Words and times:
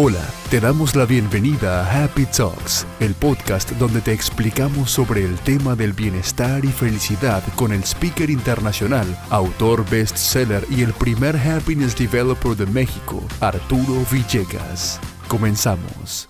Hola, 0.00 0.22
te 0.48 0.60
damos 0.60 0.94
la 0.94 1.06
bienvenida 1.06 1.82
a 1.82 2.04
Happy 2.04 2.24
Talks, 2.26 2.86
el 3.00 3.16
podcast 3.16 3.72
donde 3.80 4.00
te 4.00 4.12
explicamos 4.12 4.92
sobre 4.92 5.24
el 5.24 5.36
tema 5.40 5.74
del 5.74 5.92
bienestar 5.92 6.64
y 6.64 6.68
felicidad 6.68 7.42
con 7.56 7.72
el 7.72 7.82
speaker 7.82 8.30
internacional, 8.30 9.08
autor 9.28 9.84
bestseller 9.90 10.62
y 10.70 10.84
el 10.84 10.92
primer 10.92 11.34
happiness 11.36 11.98
developer 11.98 12.54
de 12.54 12.66
México, 12.66 13.20
Arturo 13.40 14.04
Villegas. 14.08 15.00
Comenzamos. 15.26 16.28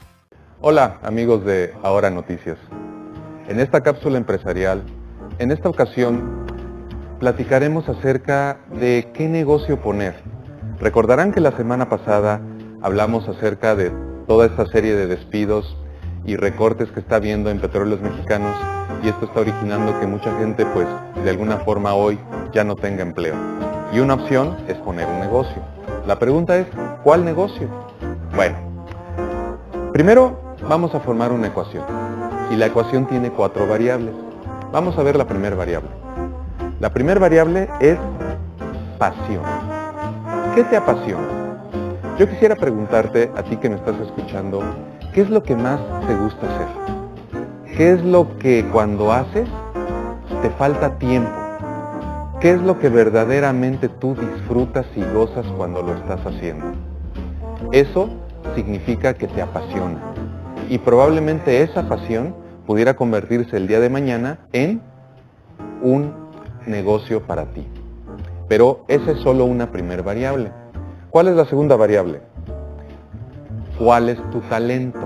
Hola 0.63 0.99
amigos 1.03 1.45
de 1.45 1.75
Ahora 1.83 2.09
Noticias. 2.09 2.57
En 3.49 3.61
esta 3.61 3.83
cápsula 3.83 4.17
empresarial, 4.17 4.83
en 5.39 5.51
esta 5.51 5.69
ocasión, 5.69 6.47
platicaremos 7.21 7.87
acerca 7.91 8.61
de 8.81 9.11
qué 9.13 9.29
negocio 9.29 9.79
poner. 9.79 10.15
Recordarán 10.81 11.33
que 11.33 11.41
la 11.41 11.53
semana 11.53 11.91
pasada 11.91 12.41
hablamos 12.83 13.29
acerca 13.29 13.75
de 13.75 13.93
toda 14.27 14.47
esta 14.47 14.67
serie 14.67 14.95
de 14.95 15.07
despidos 15.07 15.77
y 16.25 16.37
recortes 16.37 16.91
que 16.91 17.01
está 17.01 17.17
habiendo 17.17 17.51
en 17.51 17.61
petróleos 17.61 18.01
mexicanos 18.01 18.55
y 19.03 19.09
esto 19.09 19.27
está 19.27 19.41
originando 19.41 19.99
que 20.01 20.07
mucha 20.07 20.37
gente 20.39 20.67
pues 20.67 20.87
de 21.23 21.31
alguna 21.31 21.59
forma 21.59 21.95
hoy 21.95 22.19
ya 22.53 22.65
no 22.65 22.77
tenga 22.77 23.03
empleo. 23.03 23.35
Y 23.93 24.01
una 24.01 24.15
opción 24.15 24.57
es 24.69 24.77
poner 24.79 25.07
un 25.07 25.21
negocio. 25.21 25.63
La 26.07 26.19
pregunta 26.19 26.57
es, 26.57 26.67
¿cuál 27.03 27.25
negocio? 27.25 27.69
Bueno, 28.35 28.57
primero 29.93 30.57
vamos 30.69 30.95
a 30.95 31.01
formar 31.01 31.33
una 31.33 31.49
ecuación 31.49 31.85
y 32.51 32.57
la 32.57 32.67
ecuación 32.67 33.07
tiene 33.07 33.31
cuatro 33.31 33.67
variables. 33.67 34.15
Vamos 34.73 34.99
a 34.99 35.03
ver 35.03 35.17
la 35.17 35.27
primera 35.27 35.57
variable. 35.57 35.91
La 36.81 36.93
primera 36.93 37.19
variable 37.19 37.69
es 37.81 37.99
pasión. 38.99 39.43
¿Qué 40.55 40.65
te 40.65 40.77
apasiona? 40.77 41.38
Yo 42.19 42.29
quisiera 42.29 42.57
preguntarte 42.57 43.31
a 43.37 43.45
ti 43.45 43.57
que 43.59 43.71
me 43.71 43.77
estás 43.77 43.95
escuchando, 44.01 44.61
¿qué 45.15 45.21
es 45.21 45.31
lo 45.31 45.45
que 45.45 45.55
más 45.55 45.79
te 46.09 46.17
gusta 46.17 46.47
hacer? 46.53 47.77
¿Qué 47.77 47.93
es 47.93 48.03
lo 48.03 48.37
que 48.39 48.69
cuando 48.73 49.13
haces 49.13 49.49
te 50.43 50.51
falta 50.51 50.99
tiempo? 50.99 51.31
¿Qué 52.41 52.51
es 52.51 52.61
lo 52.61 52.81
que 52.81 52.89
verdaderamente 52.89 53.89
tú 53.89 54.17
disfrutas 54.17 54.85
y 54.97 55.05
gozas 55.15 55.47
cuando 55.57 55.81
lo 55.81 55.95
estás 55.95 56.19
haciendo? 56.27 56.67
Eso 57.71 58.11
significa 58.57 59.15
que 59.15 59.29
te 59.29 59.41
apasiona. 59.41 60.01
Y 60.69 60.79
probablemente 60.79 61.63
esa 61.63 61.89
pasión 61.89 62.35
pudiera 62.67 62.97
convertirse 62.97 63.57
el 63.57 63.69
día 63.69 63.79
de 63.79 63.91
mañana 63.91 64.41
en 64.53 64.83
un 65.83 66.13
negocio 66.67 67.23
para 67.23 67.47
ti. 67.53 67.65
Pero 68.49 68.85
esa 68.89 69.13
es 69.13 69.21
solo 69.21 69.45
una 69.45 69.71
primer 69.71 70.03
variable. 70.03 70.51
¿Cuál 71.11 71.29
es 71.29 71.37
la 71.37 71.47
segunda 71.47 71.75
variable? 71.75 72.21
¿Cuál 73.79 74.11
es 74.11 74.19
tu 74.31 74.41
talento? 74.41 75.01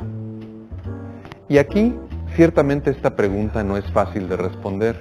Y 1.49 1.59
aquí, 1.59 1.97
ciertamente 2.35 2.91
esta 2.91 3.15
pregunta 3.15 3.63
no 3.63 3.77
es 3.77 3.85
fácil 3.93 4.29
de 4.29 4.37
responder. 4.37 5.01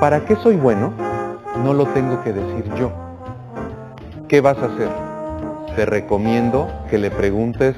¿Para 0.00 0.24
qué 0.24 0.36
soy 0.36 0.56
bueno? 0.56 0.94
No 1.62 1.74
lo 1.74 1.84
tengo 1.88 2.22
que 2.22 2.32
decir 2.32 2.72
yo. 2.76 2.90
¿Qué 4.28 4.40
vas 4.40 4.56
a 4.58 4.66
hacer? 4.66 4.88
Te 5.76 5.84
recomiendo 5.84 6.68
que 6.88 6.96
le 6.96 7.10
preguntes 7.10 7.76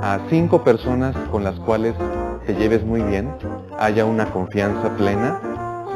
a 0.00 0.20
cinco 0.30 0.62
personas 0.62 1.16
con 1.32 1.42
las 1.42 1.58
cuales 1.60 1.94
te 2.46 2.54
lleves 2.54 2.84
muy 2.84 3.02
bien, 3.02 3.28
haya 3.76 4.04
una 4.04 4.26
confianza 4.26 4.96
plena 4.96 5.40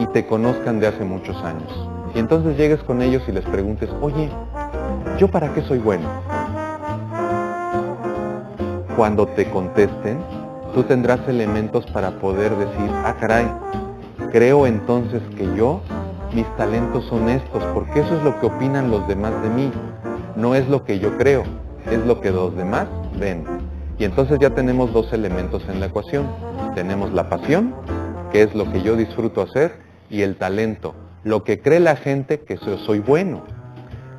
y 0.01 0.07
te 0.07 0.27
conozcan 0.27 0.81
de 0.81 0.89
hace 0.89 1.05
muchos 1.05 1.37
años. 1.45 1.71
Y 2.15 2.19
entonces 2.19 2.57
llegues 2.57 2.83
con 2.83 3.03
ellos 3.03 3.23
y 3.29 3.33
les 3.33 3.45
preguntes, 3.45 3.91
oye, 4.01 4.31
¿yo 5.19 5.29
para 5.29 5.53
qué 5.55 5.63
soy 5.63 5.79
bueno? 5.79 6.09
Cuando 8.97 9.27
te 9.27 9.49
contesten, 9.51 10.19
tú 10.75 10.83
tendrás 10.83 11.21
elementos 11.29 11.87
para 11.87 12.11
poder 12.19 12.55
decir, 12.57 12.91
ah 13.05 13.15
caray, 13.19 13.47
creo 14.31 14.67
entonces 14.67 15.23
que 15.37 15.45
yo, 15.57 15.81
mis 16.35 16.47
talentos 16.57 17.05
son 17.07 17.29
estos, 17.29 17.63
porque 17.73 18.01
eso 18.01 18.17
es 18.17 18.23
lo 18.23 18.39
que 18.41 18.47
opinan 18.47 18.91
los 18.91 19.07
demás 19.09 19.33
de 19.43 19.49
mí. 19.51 19.73
No 20.37 20.55
es 20.55 20.69
lo 20.69 20.85
que 20.85 20.99
yo 20.99 21.17
creo, 21.17 21.45
es 21.91 22.05
lo 22.05 22.21
que 22.21 22.31
los 22.31 22.55
demás 22.55 22.87
ven. 23.19 23.45
Y 23.99 24.05
entonces 24.05 24.39
ya 24.39 24.51
tenemos 24.51 24.93
dos 24.93 25.13
elementos 25.13 25.63
en 25.69 25.81
la 25.81 25.87
ecuación. 25.87 26.27
Tenemos 26.75 27.13
la 27.13 27.31
pasión, 27.31 27.75
que 28.33 28.43
es 28.43 28.55
lo 28.55 28.71
que 28.71 28.83
yo 28.83 28.97
disfruto 28.97 29.41
hacer, 29.41 29.79
y 30.11 30.23
el 30.23 30.37
talento, 30.37 30.95
lo 31.25 31.43
que 31.43 31.61
cree 31.61 31.81
la 31.81 31.97
gente 31.97 32.41
que 32.41 32.59
soy 32.59 32.99
bueno. 32.99 33.43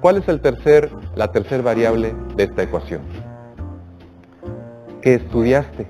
¿Cuál 0.02 0.18
es 0.18 0.28
el 0.28 0.41
tercer, 0.41 0.91
la 1.16 1.31
tercera 1.31 1.63
variable 1.63 2.13
de 2.35 2.44
esta 2.44 2.62
ecuación? 2.62 3.02
¿Qué 5.02 5.16
estudiaste? 5.16 5.88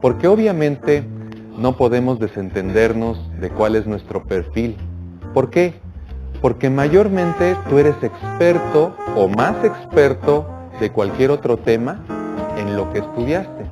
Porque 0.00 0.28
obviamente 0.28 1.04
no 1.58 1.76
podemos 1.76 2.20
desentendernos 2.20 3.18
de 3.40 3.50
cuál 3.50 3.74
es 3.74 3.86
nuestro 3.86 4.22
perfil. 4.22 4.76
¿Por 5.34 5.50
qué? 5.50 5.74
Porque 6.40 6.70
mayormente 6.70 7.56
tú 7.68 7.78
eres 7.78 7.96
experto 8.02 8.94
o 9.16 9.26
más 9.28 9.64
experto 9.64 10.46
de 10.78 10.92
cualquier 10.92 11.32
otro 11.32 11.56
tema 11.56 11.98
en 12.56 12.76
lo 12.76 12.92
que 12.92 13.00
estudiaste. 13.00 13.64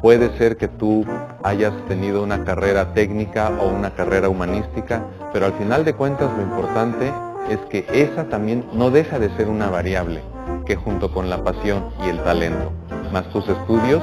Puede 0.00 0.36
ser 0.38 0.56
que 0.56 0.68
tú 0.68 1.04
hayas 1.42 1.74
tenido 1.88 2.22
una 2.22 2.42
carrera 2.44 2.94
técnica 2.94 3.50
o 3.60 3.68
una 3.68 3.90
carrera 3.90 4.30
humanística, 4.30 5.04
pero 5.32 5.44
al 5.44 5.52
final 5.54 5.84
de 5.84 5.94
cuentas 5.94 6.30
lo 6.36 6.42
importante 6.42 7.12
es 7.50 7.58
que 7.70 7.86
esa 7.92 8.28
también 8.28 8.64
no 8.72 8.90
deja 8.90 9.18
de 9.18 9.30
ser 9.36 9.48
una 9.48 9.70
variable, 9.70 10.20
que 10.64 10.76
junto 10.76 11.12
con 11.12 11.30
la 11.30 11.42
pasión 11.44 11.84
y 12.04 12.08
el 12.08 12.22
talento, 12.22 12.72
más 13.12 13.28
tus 13.30 13.48
estudios, 13.48 14.02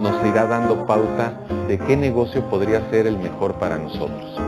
nos 0.00 0.24
irá 0.26 0.46
dando 0.46 0.86
pauta 0.86 1.40
de 1.68 1.78
qué 1.78 1.96
negocio 1.96 2.42
podría 2.50 2.88
ser 2.90 3.06
el 3.06 3.18
mejor 3.18 3.54
para 3.54 3.78
nosotros. 3.78 4.40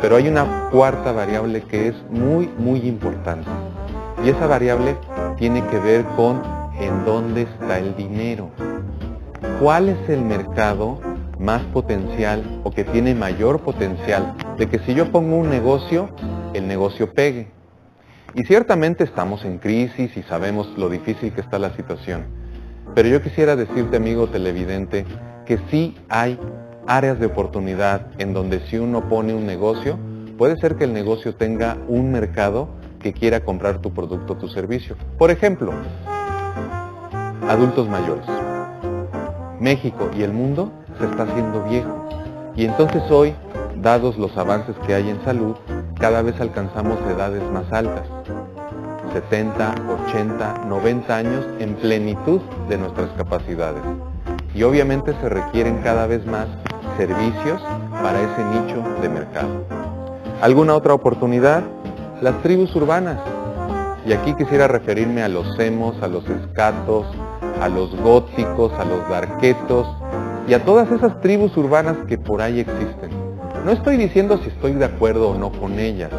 Pero 0.00 0.16
hay 0.16 0.28
una 0.28 0.68
cuarta 0.70 1.12
variable 1.12 1.62
que 1.62 1.88
es 1.88 1.94
muy, 2.10 2.48
muy 2.58 2.80
importante. 2.86 3.50
Y 4.24 4.30
esa 4.30 4.46
variable 4.46 4.96
tiene 5.36 5.64
que 5.66 5.78
ver 5.78 6.04
con 6.16 6.42
en 6.78 7.04
dónde 7.04 7.42
está 7.42 7.78
el 7.78 7.96
dinero. 7.96 8.50
¿Cuál 9.60 9.88
es 9.88 10.08
el 10.08 10.22
mercado 10.22 11.00
más 11.38 11.62
potencial 11.72 12.60
o 12.64 12.70
que 12.70 12.84
tiene 12.84 13.14
mayor 13.14 13.60
potencial 13.60 14.34
de 14.56 14.68
que 14.68 14.78
si 14.80 14.94
yo 14.94 15.10
pongo 15.10 15.36
un 15.36 15.50
negocio, 15.50 16.08
el 16.54 16.66
negocio 16.66 17.12
pegue? 17.12 17.48
Y 18.34 18.44
ciertamente 18.44 19.04
estamos 19.04 19.44
en 19.44 19.58
crisis 19.58 20.16
y 20.16 20.22
sabemos 20.22 20.76
lo 20.76 20.88
difícil 20.88 21.32
que 21.32 21.40
está 21.40 21.58
la 21.58 21.74
situación. 21.74 22.26
Pero 22.94 23.08
yo 23.08 23.22
quisiera 23.22 23.56
decirte, 23.56 23.96
amigo 23.96 24.28
televidente, 24.28 25.04
que 25.46 25.58
sí 25.70 25.96
hay 26.08 26.38
áreas 26.86 27.18
de 27.18 27.26
oportunidad 27.26 28.08
en 28.18 28.34
donde 28.34 28.60
si 28.66 28.78
uno 28.78 29.08
pone 29.08 29.34
un 29.34 29.46
negocio, 29.46 29.98
puede 30.36 30.56
ser 30.58 30.76
que 30.76 30.84
el 30.84 30.92
negocio 30.92 31.34
tenga 31.34 31.78
un 31.88 32.12
mercado 32.12 32.68
que 33.00 33.12
quiera 33.12 33.40
comprar 33.40 33.78
tu 33.78 33.92
producto 33.92 34.34
o 34.34 34.36
tu 34.36 34.48
servicio. 34.48 34.96
Por 35.18 35.30
ejemplo, 35.30 35.72
adultos 37.48 37.88
mayores. 37.88 38.26
México 39.60 40.10
y 40.16 40.22
el 40.22 40.32
mundo 40.32 40.70
se 40.98 41.06
está 41.06 41.24
haciendo 41.24 41.64
viejo. 41.64 42.08
Y 42.56 42.64
entonces 42.64 43.02
hoy, 43.10 43.34
dados 43.80 44.18
los 44.18 44.36
avances 44.36 44.76
que 44.86 44.94
hay 44.94 45.10
en 45.10 45.22
salud, 45.24 45.56
cada 45.98 46.22
vez 46.22 46.40
alcanzamos 46.40 46.98
edades 47.10 47.42
más 47.50 47.70
altas. 47.72 48.06
70, 49.12 49.74
80, 50.08 50.64
90 50.66 51.16
años 51.16 51.46
en 51.58 51.74
plenitud 51.74 52.40
de 52.68 52.78
nuestras 52.78 53.10
capacidades. 53.16 53.82
Y 54.54 54.62
obviamente 54.62 55.14
se 55.20 55.28
requieren 55.28 55.78
cada 55.82 56.06
vez 56.06 56.24
más 56.26 56.46
servicios 56.96 57.60
para 58.02 58.20
ese 58.20 58.44
nicho 58.44 59.00
de 59.00 59.08
mercado. 59.08 59.64
¿Alguna 60.40 60.74
otra 60.74 60.94
oportunidad? 60.94 61.62
Las 62.20 62.40
tribus 62.42 62.74
urbanas. 62.76 63.18
Y 64.06 64.12
aquí 64.12 64.34
quisiera 64.34 64.68
referirme 64.68 65.22
a 65.22 65.28
los 65.28 65.56
semos, 65.56 66.00
a 66.02 66.06
los 66.06 66.28
escatos, 66.28 67.06
a 67.60 67.68
los 67.68 67.94
góticos, 67.96 68.72
a 68.74 68.84
los 68.84 69.08
darquetos 69.08 69.86
y 70.46 70.54
a 70.54 70.64
todas 70.64 70.90
esas 70.92 71.20
tribus 71.20 71.56
urbanas 71.56 71.96
que 72.06 72.18
por 72.18 72.40
ahí 72.40 72.60
existen. 72.60 73.17
No 73.68 73.74
estoy 73.74 73.98
diciendo 73.98 74.40
si 74.42 74.48
estoy 74.48 74.72
de 74.72 74.86
acuerdo 74.86 75.28
o 75.28 75.34
no 75.34 75.52
con 75.52 75.78
ellas. 75.78 76.10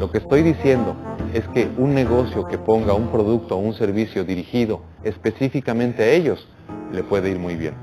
Lo 0.00 0.10
que 0.10 0.16
estoy 0.16 0.40
diciendo 0.40 0.96
es 1.34 1.46
que 1.48 1.68
un 1.76 1.94
negocio 1.94 2.46
que 2.46 2.56
ponga 2.56 2.94
un 2.94 3.08
producto 3.08 3.56
o 3.56 3.58
un 3.58 3.74
servicio 3.74 4.24
dirigido 4.24 4.80
específicamente 5.02 6.02
a 6.02 6.12
ellos 6.12 6.48
le 6.94 7.02
puede 7.02 7.28
ir 7.28 7.38
muy 7.38 7.56
bien. 7.56 7.74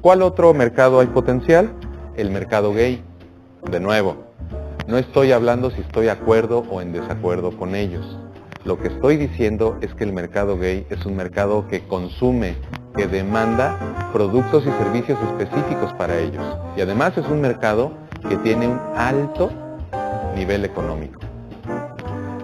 ¿Cuál 0.00 0.22
otro 0.22 0.54
mercado 0.54 1.00
hay 1.00 1.08
potencial? 1.08 1.72
El 2.16 2.30
mercado 2.30 2.72
gay. 2.72 3.02
De 3.68 3.80
nuevo, 3.80 4.14
no 4.86 4.96
estoy 4.96 5.32
hablando 5.32 5.72
si 5.72 5.80
estoy 5.80 6.04
de 6.04 6.12
acuerdo 6.12 6.62
o 6.70 6.80
en 6.80 6.92
desacuerdo 6.92 7.50
con 7.50 7.74
ellos. 7.74 8.16
Lo 8.64 8.78
que 8.78 8.86
estoy 8.86 9.16
diciendo 9.16 9.76
es 9.80 9.92
que 9.94 10.04
el 10.04 10.12
mercado 10.12 10.56
gay 10.56 10.86
es 10.88 11.04
un 11.04 11.16
mercado 11.16 11.66
que 11.66 11.80
consume, 11.80 12.54
que 12.96 13.06
demanda 13.06 13.76
productos 14.12 14.64
y 14.64 14.70
servicios 14.70 15.18
específicos 15.22 15.92
para 15.94 16.18
ellos. 16.18 16.44
Y 16.76 16.80
además 16.80 17.16
es 17.16 17.26
un 17.26 17.40
mercado 17.40 17.92
que 18.28 18.36
tiene 18.38 18.68
un 18.68 18.80
alto 18.96 19.50
nivel 20.34 20.64
económico. 20.64 21.20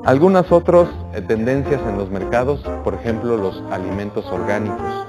Algunas 0.05 0.53
otras 0.53 0.89
eh, 1.15 1.23
tendencias 1.23 1.81
en 1.89 1.97
los 1.97 2.11
mercados, 2.11 2.61
por 2.83 2.95
ejemplo, 2.95 3.37
los 3.39 3.63
alimentos 3.71 4.27
orgánicos. 4.27 5.07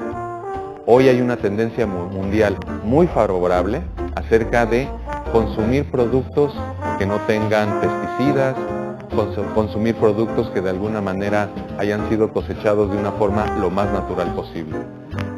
Hoy 0.86 1.10
hay 1.10 1.20
una 1.20 1.36
tendencia 1.36 1.86
mundial 1.86 2.56
muy 2.84 3.08
favorable 3.08 3.82
acerca 4.16 4.66
de 4.66 4.88
consumir 5.34 5.90
productos 5.92 6.54
que 6.98 7.06
no 7.06 7.18
tengan 7.28 7.82
pesticidas, 7.82 8.56
consumir 9.54 9.96
productos 9.96 10.50
que 10.52 10.62
de 10.62 10.70
alguna 10.70 11.02
manera 11.02 11.50
hayan 11.78 12.08
sido 12.10 12.32
cosechados 12.32 12.92
de 12.92 12.98
una 12.98 13.12
forma 13.14 13.46
lo 13.60 13.70
más 13.70 13.92
natural 13.92 14.34
posible. 14.34 14.78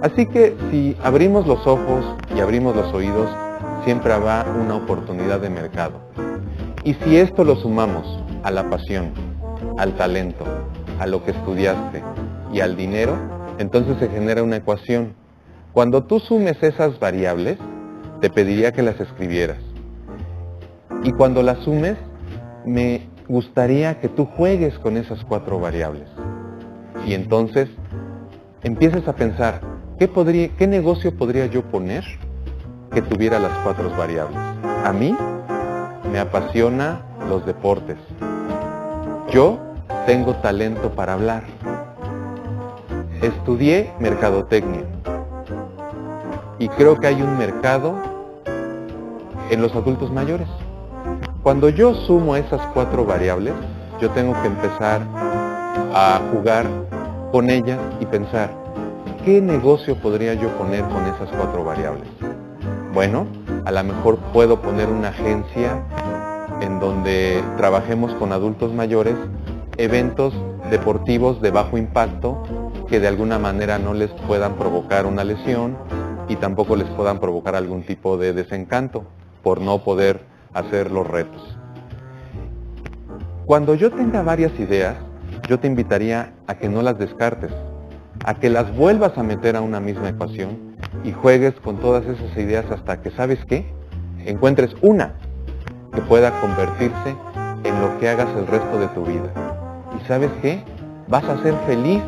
Así 0.01 0.27
que 0.27 0.55
si 0.69 0.95
abrimos 1.03 1.47
los 1.47 1.65
ojos 1.65 2.05
y 2.35 2.39
abrimos 2.39 2.75
los 2.75 2.93
oídos, 2.93 3.29
siempre 3.83 4.13
habrá 4.13 4.45
una 4.61 4.75
oportunidad 4.75 5.39
de 5.39 5.49
mercado. 5.49 5.99
Y 6.83 6.93
si 6.95 7.17
esto 7.17 7.43
lo 7.43 7.55
sumamos 7.55 8.23
a 8.43 8.51
la 8.51 8.69
pasión, 8.69 9.11
al 9.77 9.95
talento, 9.95 10.45
a 10.99 11.07
lo 11.07 11.23
que 11.23 11.31
estudiaste 11.31 12.03
y 12.53 12.59
al 12.59 12.77
dinero, 12.77 13.17
entonces 13.57 13.97
se 13.97 14.07
genera 14.09 14.43
una 14.43 14.57
ecuación. 14.57 15.13
Cuando 15.73 16.03
tú 16.03 16.19
sumes 16.19 16.61
esas 16.61 16.99
variables, 16.99 17.57
te 18.21 18.29
pediría 18.29 18.71
que 18.71 18.83
las 18.83 18.99
escribieras. 18.99 19.57
Y 21.03 21.11
cuando 21.11 21.41
las 21.41 21.59
sumes, 21.59 21.95
me 22.65 23.07
gustaría 23.27 23.99
que 23.99 24.09
tú 24.09 24.25
juegues 24.25 24.77
con 24.79 24.97
esas 24.97 25.23
cuatro 25.25 25.59
variables. 25.59 26.07
Y 27.05 27.13
entonces 27.13 27.69
empieces 28.63 29.07
a 29.07 29.15
pensar, 29.15 29.76
¿qué, 29.97 30.07
podría, 30.07 30.49
¿qué 30.49 30.67
negocio 30.67 31.15
podría 31.15 31.47
yo 31.47 31.63
poner 31.63 32.03
que 32.91 33.01
tuviera 33.01 33.39
las 33.39 33.51
cuatro 33.59 33.89
variables? 33.97 34.37
A 34.83 34.93
mí 34.93 35.15
me 36.11 36.19
apasiona 36.19 37.01
los 37.29 37.45
deportes. 37.45 37.97
Yo 39.31 39.59
tengo 40.05 40.35
talento 40.35 40.91
para 40.91 41.13
hablar. 41.13 41.43
Estudié 43.21 43.91
mercadotecnia 43.99 44.83
y 46.59 46.69
creo 46.69 46.99
que 46.99 47.07
hay 47.07 47.21
un 47.21 47.37
mercado 47.37 47.95
en 49.49 49.61
los 49.61 49.75
adultos 49.75 50.11
mayores. 50.11 50.47
Cuando 51.43 51.69
yo 51.69 51.93
sumo 51.93 52.35
esas 52.35 52.61
cuatro 52.73 53.05
variables, 53.05 53.53
yo 53.99 54.09
tengo 54.11 54.33
que 54.41 54.47
empezar 54.47 55.01
a 55.93 56.21
jugar 56.31 56.65
con 57.31 57.49
ellas 57.49 57.79
y 57.99 58.05
pensar, 58.05 58.51
¿qué 59.27 59.41
negocio 59.41 59.97
podría 59.97 60.35
yo 60.35 60.47
poner 60.57 60.85
con 60.85 61.05
esas 61.05 61.29
cuatro 61.35 61.65
variables? 61.65 62.07
Bueno, 62.93 63.27
a 63.65 63.73
lo 63.73 63.83
mejor 63.83 64.19
puedo 64.31 64.61
poner 64.61 64.87
una 64.87 65.09
agencia 65.09 65.83
en 66.61 66.79
donde 66.79 67.43
trabajemos 67.57 68.13
con 68.13 68.31
adultos 68.31 68.73
mayores, 68.73 69.15
eventos 69.75 70.33
deportivos 70.71 71.41
de 71.41 71.51
bajo 71.51 71.77
impacto 71.77 72.41
que 72.87 73.01
de 73.01 73.09
alguna 73.09 73.37
manera 73.37 73.77
no 73.77 73.93
les 73.93 74.11
puedan 74.27 74.55
provocar 74.55 75.05
una 75.05 75.25
lesión 75.25 75.75
y 76.29 76.37
tampoco 76.37 76.77
les 76.77 76.87
puedan 76.91 77.19
provocar 77.19 77.53
algún 77.57 77.83
tipo 77.83 78.17
de 78.17 78.31
desencanto 78.31 79.03
por 79.43 79.59
no 79.59 79.83
poder 79.83 80.21
hacer 80.53 80.89
los 80.89 81.05
retos. 81.05 81.57
Cuando 83.45 83.75
yo 83.75 83.91
tenga 83.91 84.21
varias 84.21 84.57
ideas, 84.57 84.95
yo 85.49 85.59
te 85.59 85.67
invitaría 85.67 86.31
a 86.47 86.55
que 86.55 86.69
no 86.69 86.81
las 86.81 86.97
descartes, 86.97 87.51
a 88.25 88.33
que 88.35 88.49
las 88.49 88.75
vuelvas 88.75 89.17
a 89.17 89.23
meter 89.23 89.55
a 89.55 89.61
una 89.61 89.79
misma 89.79 90.09
ecuación 90.09 90.75
y 91.03 91.11
juegues 91.11 91.53
con 91.55 91.77
todas 91.77 92.05
esas 92.05 92.37
ideas 92.37 92.65
hasta 92.71 93.01
que, 93.01 93.11
¿sabes 93.11 93.39
qué? 93.45 93.65
Encuentres 94.25 94.75
una 94.81 95.13
que 95.93 96.01
pueda 96.01 96.39
convertirse 96.41 97.15
en 97.63 97.81
lo 97.81 97.97
que 97.99 98.09
hagas 98.09 98.29
el 98.37 98.47
resto 98.47 98.79
de 98.79 98.87
tu 98.89 99.05
vida. 99.05 99.31
¿Y 99.99 100.05
sabes 100.07 100.31
qué? 100.41 100.63
Vas 101.07 101.23
a 101.23 101.41
ser 101.41 101.53
feliz 101.65 102.03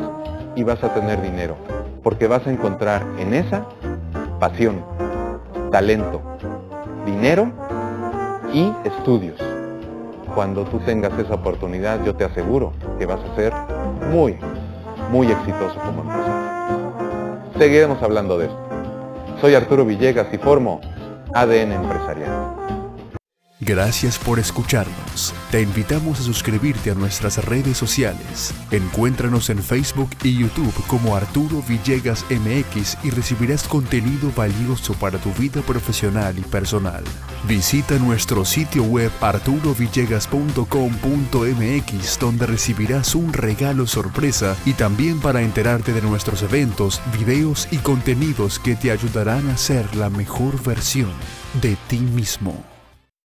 y 0.56 0.64
vas 0.64 0.84
a 0.84 0.94
tener 0.94 1.22
dinero, 1.22 1.56
porque 2.04 2.28
vas 2.28 2.46
a 2.46 2.52
encontrar 2.52 3.04
en 3.18 3.34
esa 3.34 3.66
pasión, 4.40 4.84
talento, 5.72 6.22
dinero 7.06 7.52
y 8.54 8.72
estudios. 8.84 9.40
Cuando 10.36 10.66
tú 10.66 10.80
tengas 10.80 11.18
esa 11.18 11.36
oportunidad, 11.36 12.04
yo 12.04 12.16
te 12.16 12.26
aseguro 12.26 12.74
que 12.98 13.06
vas 13.06 13.20
a 13.20 13.36
ser 13.36 13.54
muy, 14.12 14.38
muy 15.10 15.32
exitoso 15.32 15.80
como 15.80 16.02
empresario. 16.02 17.54
Seguiremos 17.58 18.02
hablando 18.02 18.38
de 18.38 18.46
esto. 18.46 18.70
Soy 19.42 19.56
Arturo 19.56 19.86
Villegas 19.86 20.28
y 20.32 20.38
formo 20.38 20.82
ADN 21.34 21.74
Empresarial. 21.74 22.79
Gracias 23.62 24.18
por 24.18 24.40
escucharnos. 24.40 25.34
Te 25.52 25.62
invitamos 25.62 26.22
a 26.22 26.24
suscribirte 26.24 26.92
a 26.92 26.96
nuestras 26.96 27.44
redes 27.44 27.78
sociales. 27.78 28.54
Encuéntranos 28.72 29.50
en 29.50 29.62
Facebook 29.62 30.12
y 30.24 30.38
YouTube 30.38 30.74
como 30.88 31.14
Arturo 31.14 31.62
Villegas 31.68 32.26
MX 32.30 33.00
y 33.04 33.10
recibirás 33.10 33.68
contenido 33.68 34.32
valioso 34.34 34.94
para 34.94 35.18
tu 35.18 35.34
vida 35.34 35.62
profesional 35.62 36.40
y 36.40 36.44
personal. 36.44 37.04
Visita 37.50 38.00
nuestro 38.00 38.46
sitio 38.46 38.84
web 38.84 39.12
arturovillegas.com.mx 39.20 42.20
donde 42.20 42.46
recibirás 42.46 43.14
un 43.14 43.34
regalo 43.34 43.88
sorpresa 43.88 44.56
y 44.66 44.72
también 44.72 45.20
para 45.20 45.42
enterarte 45.42 45.92
de 45.92 46.02
nuestros 46.02 46.44
eventos, 46.44 47.02
videos 47.18 47.68
y 47.72 47.78
contenidos 47.80 48.58
que 48.58 48.78
te 48.78 48.92
ayudarán 48.92 49.50
a 49.50 49.58
ser 49.58 49.98
la 49.98 50.10
mejor 50.10 50.64
versión 50.64 51.12
de 51.62 51.76
ti 51.90 52.00
mismo. 52.00 52.79